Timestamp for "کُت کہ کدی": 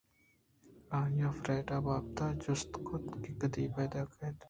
2.85-3.63